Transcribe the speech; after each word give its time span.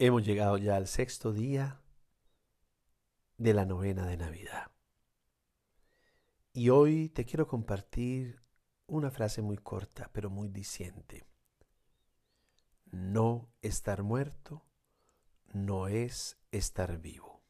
Hemos 0.00 0.26
llegado 0.26 0.58
ya 0.58 0.74
al 0.74 0.88
sexto 0.88 1.32
día 1.32 1.80
de 3.38 3.54
la 3.54 3.64
novena 3.64 4.04
de 4.06 4.16
Navidad. 4.16 4.72
Y 6.52 6.70
hoy 6.70 7.10
te 7.10 7.24
quiero 7.24 7.46
compartir 7.46 8.42
una 8.86 9.12
frase 9.12 9.40
muy 9.40 9.56
corta, 9.56 10.10
pero 10.12 10.30
muy 10.30 10.48
diciente. 10.48 11.24
No 12.86 13.52
estar 13.62 14.02
muerto 14.02 14.66
no 15.52 15.86
es 15.86 16.38
estar 16.50 16.98
vivo. 16.98 17.44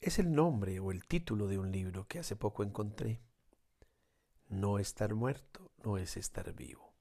Es 0.00 0.20
el 0.20 0.32
nombre 0.32 0.78
o 0.78 0.92
el 0.92 1.06
título 1.08 1.48
de 1.48 1.58
un 1.58 1.72
libro 1.72 2.06
que 2.06 2.20
hace 2.20 2.36
poco 2.36 2.62
encontré. 2.62 3.20
No 4.48 4.78
estar 4.78 5.16
muerto 5.16 5.72
no 5.82 5.98
es 5.98 6.16
estar 6.16 6.52
vivo. 6.52 6.91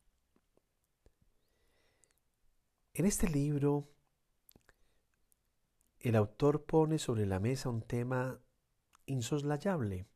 En 2.94 3.06
este 3.06 3.30
libro, 3.30 3.88
el 6.00 6.18
autor 6.18 6.66
pone 6.66 7.00
sobre 7.00 7.26
la 7.26 7.40
mesa 7.40 7.70
un 7.70 7.82
tema 7.84 8.42
insoslayable, 9.06 10.08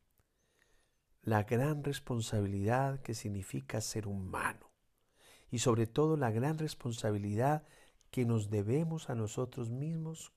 la 1.22 1.44
gran 1.44 1.84
responsabilidad 1.84 3.00
que 3.00 3.14
significa 3.14 3.80
ser 3.80 4.06
humano 4.06 4.70
y 5.50 5.60
sobre 5.60 5.86
todo 5.86 6.18
la 6.18 6.30
gran 6.30 6.58
responsabilidad 6.58 7.66
que 8.10 8.26
nos 8.26 8.50
debemos 8.50 9.08
a 9.08 9.14
nosotros 9.14 9.70
mismos 9.70 10.34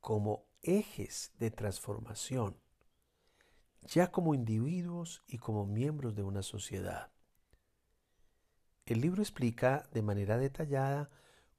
como 0.00 0.46
ejes 0.60 1.32
de 1.38 1.50
transformación, 1.50 2.60
ya 3.80 4.10
como 4.10 4.34
individuos 4.34 5.22
y 5.26 5.38
como 5.38 5.64
miembros 5.64 6.14
de 6.14 6.24
una 6.24 6.42
sociedad. 6.42 7.10
El 8.84 9.00
libro 9.00 9.22
explica 9.22 9.88
de 9.94 10.02
manera 10.02 10.36
detallada 10.36 11.10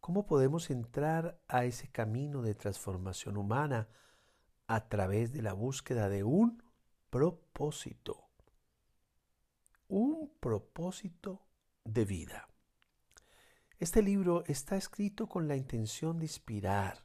¿Cómo 0.05 0.27
podemos 0.27 0.69
entrar 0.69 1.41
a 1.47 1.65
ese 1.65 1.87
camino 1.87 2.43
de 2.43 2.53
transformación 2.53 3.37
humana 3.37 3.89
a 4.67 4.87
través 4.87 5.33
de 5.33 5.41
la 5.41 5.53
búsqueda 5.53 6.09
de 6.09 6.23
un 6.23 6.61
propósito? 7.09 8.29
Un 9.87 10.31
propósito 10.39 11.47
de 11.83 12.05
vida. 12.05 12.47
Este 13.79 14.03
libro 14.03 14.43
está 14.45 14.75
escrito 14.75 15.27
con 15.27 15.47
la 15.47 15.55
intención 15.55 16.19
de 16.19 16.25
inspirar 16.25 17.03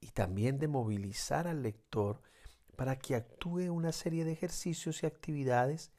y 0.00 0.08
también 0.08 0.58
de 0.58 0.66
movilizar 0.66 1.46
al 1.46 1.62
lector 1.62 2.22
para 2.74 2.98
que 2.98 3.14
actúe 3.14 3.70
una 3.70 3.92
serie 3.92 4.24
de 4.24 4.32
ejercicios 4.32 5.04
y 5.04 5.06
actividades 5.06 5.92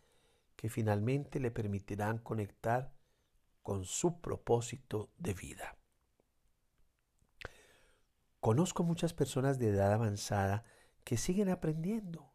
que 0.57 0.67
finalmente 0.67 1.39
le 1.39 1.51
permitirán 1.51 2.17
conectar 2.17 2.91
con 3.61 3.85
su 3.85 4.19
propósito 4.19 5.13
de 5.17 5.33
vida. 5.33 5.77
Conozco 8.42 8.84
muchas 8.84 9.14
personas 9.14 9.59
de 9.59 9.70
edad 9.70 9.94
avanzada 9.94 10.64
que 11.03 11.16
siguen 11.16 11.47
aprendiendo, 11.47 12.34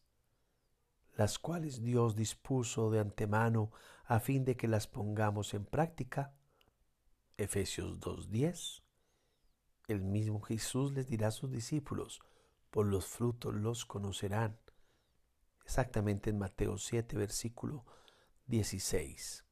las 1.16 1.40
cuales 1.40 1.82
Dios 1.82 2.14
dispuso 2.14 2.92
de 2.92 3.00
antemano 3.00 3.72
a 4.04 4.20
fin 4.20 4.44
de 4.44 4.56
que 4.56 4.68
las 4.68 4.86
pongamos 4.86 5.54
en 5.54 5.64
práctica. 5.64 6.36
Efesios 7.36 7.98
2.10. 7.98 8.84
El 9.88 10.02
mismo 10.02 10.40
Jesús 10.40 10.92
les 10.92 11.08
dirá 11.08 11.26
a 11.26 11.32
sus 11.32 11.50
discípulos, 11.50 12.20
por 12.70 12.86
los 12.86 13.06
frutos 13.06 13.56
los 13.56 13.86
conocerán. 13.86 14.56
Exactamente 15.64 16.30
en 16.30 16.38
Mateo 16.38 16.78
7, 16.78 17.16
versículo 17.16 17.84
16. 18.46 19.44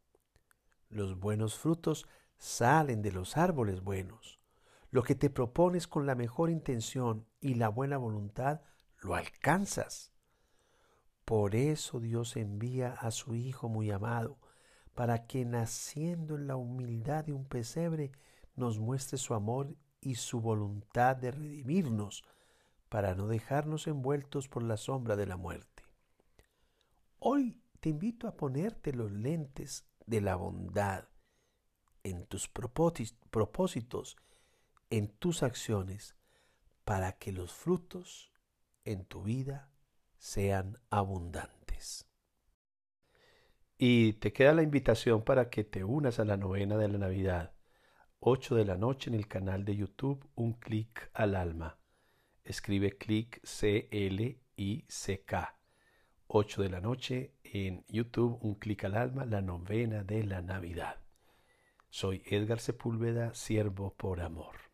Los 0.91 1.19
buenos 1.19 1.59
frutos 1.59 2.07
salen 2.39 3.03
de 3.03 3.13
los 3.13 3.37
árboles 3.37 3.83
buenos. 3.83 4.41
Lo 4.91 5.03
que 5.03 5.15
te 5.15 5.31
propones 5.31 5.87
con 5.87 6.07
la 6.07 6.15
mejor 6.15 6.51
intención 6.51 7.27
y 7.41 7.55
la 7.55 7.69
buena 7.69 7.97
voluntad, 7.97 8.61
lo 9.01 9.15
alcanzas. 9.15 10.13
Por 11.25 11.55
eso 11.55 12.01
Dios 12.01 12.37
envía 12.37 12.93
a 12.93 13.11
su 13.11 13.35
Hijo 13.35 13.69
muy 13.69 13.91
amado, 13.91 14.39
para 14.95 15.27
que 15.27 15.45
naciendo 15.45 16.37
en 16.37 16.47
la 16.47 16.57
humildad 16.57 17.25
de 17.25 17.33
un 17.33 17.45
pesebre, 17.45 18.13
nos 18.55 18.79
muestre 18.79 19.19
su 19.19 19.35
amor 19.35 19.77
y 20.01 20.15
su 20.15 20.41
voluntad 20.41 21.17
de 21.17 21.33
redimirnos, 21.33 22.25
para 22.89 23.15
no 23.15 23.27
dejarnos 23.27 23.89
envueltos 23.89 24.49
por 24.49 24.63
la 24.63 24.77
sombra 24.77 25.17
de 25.17 25.27
la 25.27 25.37
muerte. 25.37 25.83
Hoy 27.19 27.61
te 27.81 27.89
invito 27.89 28.29
a 28.29 28.37
ponerte 28.37 28.93
los 28.93 29.11
lentes 29.11 29.85
de 30.07 30.21
la 30.21 30.37
bondad 30.37 31.05
en 32.07 32.27
tus 32.27 32.49
propósitos, 32.49 34.17
en 34.91 35.09
tus 35.09 35.43
acciones, 35.43 36.15
para 36.85 37.19
que 37.19 37.33
los 37.33 37.53
frutos 37.53 38.31
en 38.85 39.05
tu 39.05 39.25
vida 39.25 39.73
sean 40.17 40.79
abundantes. 40.89 42.07
Y 43.77 44.13
te 44.15 44.33
queda 44.33 44.55
la 44.55 44.63
invitación 44.63 45.25
para 45.25 45.51
que 45.51 45.65
te 45.65 45.83
unas 45.83 46.21
a 46.21 46.25
la 46.25 46.37
novena 46.37 46.77
de 46.79 46.87
la 46.89 46.99
Navidad, 46.99 47.55
8 48.21 48.55
de 48.55 48.65
la 48.65 48.77
noche 48.77 49.11
en 49.11 49.17
el 49.17 49.27
canal 49.27 49.65
de 49.65 49.75
YouTube 49.77 50.31
Un 50.37 50.53
clic 50.53 51.11
al 51.13 51.35
alma. 51.35 51.81
Escribe 52.45 52.97
clic 52.97 53.41
C-L-I-C-K. 53.45 54.39
8 56.29 56.63
de 56.63 56.69
la 56.69 56.81
noche 56.81 57.35
en 57.43 57.85
YouTube 57.89 58.39
Un 58.43 58.55
clic 58.55 58.85
al 58.85 58.95
alma, 58.95 59.25
la 59.27 59.43
novena 59.43 60.05
de 60.05 60.23
la 60.23 60.41
Navidad. 60.41 61.06
Soy 61.99 62.23
Edgar 62.27 62.61
Sepúlveda, 62.61 63.33
siervo 63.33 63.95
por 63.97 64.21
amor. 64.21 64.66